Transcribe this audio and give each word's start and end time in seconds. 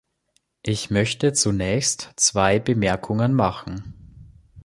Ich 0.63 0.89
möchte 0.89 1.31
zunächst 1.31 2.09
zwei 2.15 2.57
Bemerkungen 2.57 3.35
machen. 3.35 4.33